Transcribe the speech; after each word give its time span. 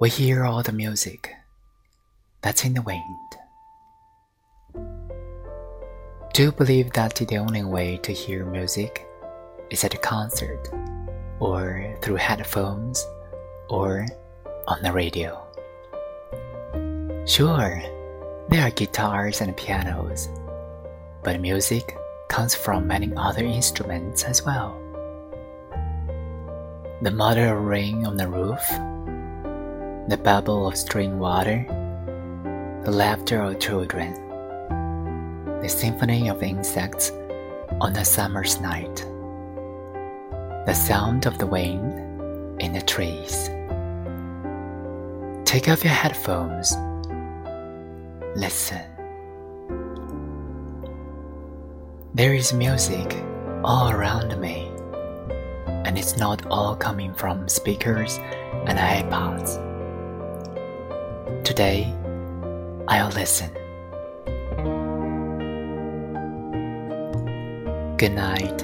We 0.00 0.08
hear 0.08 0.46
all 0.46 0.62
the 0.62 0.72
music 0.72 1.36
that's 2.40 2.64
in 2.64 2.72
the 2.72 2.80
wind. 2.80 3.04
Do 6.32 6.44
you 6.44 6.52
believe 6.52 6.94
that 6.94 7.16
the 7.16 7.36
only 7.36 7.64
way 7.64 7.98
to 7.98 8.10
hear 8.10 8.46
music 8.46 9.06
is 9.68 9.84
at 9.84 9.92
a 9.92 9.98
concert, 9.98 10.70
or 11.38 11.94
through 12.00 12.16
headphones, 12.16 13.06
or 13.68 14.06
on 14.66 14.80
the 14.80 14.90
radio? 14.90 15.36
Sure, 17.26 17.82
there 18.48 18.66
are 18.66 18.70
guitars 18.70 19.42
and 19.42 19.54
pianos, 19.54 20.30
but 21.22 21.42
music 21.42 21.94
comes 22.30 22.54
from 22.54 22.86
many 22.86 23.12
other 23.18 23.44
instruments 23.44 24.24
as 24.24 24.46
well. 24.46 24.80
The 27.02 27.10
mother 27.10 27.60
rain 27.60 28.06
on 28.06 28.16
the 28.16 28.28
roof 28.28 28.64
the 30.10 30.16
babble 30.16 30.66
of 30.66 30.76
stream 30.76 31.20
water, 31.20 31.64
the 32.84 32.90
laughter 32.90 33.40
of 33.40 33.60
children, 33.60 34.12
the 35.62 35.68
symphony 35.68 36.28
of 36.28 36.42
insects 36.42 37.12
on 37.80 37.94
a 37.94 38.04
summer's 38.04 38.60
night, 38.60 38.96
the 40.66 40.74
sound 40.74 41.26
of 41.26 41.38
the 41.38 41.46
wind 41.46 42.60
in 42.60 42.72
the 42.72 42.82
trees. 42.82 43.48
Take 45.44 45.68
off 45.68 45.84
your 45.84 45.94
headphones. 45.94 46.74
Listen. 48.34 48.82
There 52.14 52.34
is 52.34 52.52
music 52.52 53.16
all 53.62 53.92
around 53.92 54.40
me, 54.40 54.72
and 55.84 55.96
it's 55.96 56.16
not 56.16 56.44
all 56.46 56.74
coming 56.74 57.14
from 57.14 57.48
speakers 57.48 58.18
and 58.66 58.76
iPods. 58.76 59.69
Today, 61.50 61.92
I'll 62.86 63.10
listen. 63.10 63.50
Good 67.96 68.12
night 68.12 68.62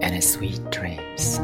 and 0.00 0.24
sweet 0.24 0.58
dreams. 0.70 1.38